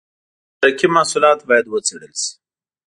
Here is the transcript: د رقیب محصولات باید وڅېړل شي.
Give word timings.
د 0.57 0.59
رقیب 0.67 0.91
محصولات 0.97 1.39
باید 1.49 1.65
وڅېړل 1.69 2.13
شي. 2.21 2.31